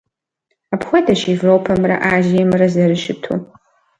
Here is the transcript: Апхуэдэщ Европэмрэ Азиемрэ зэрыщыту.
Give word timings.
Апхуэдэщ 0.73 1.21
Европэмрэ 1.35 1.95
Азиемрэ 2.13 2.67
зэрыщыту. 2.73 3.35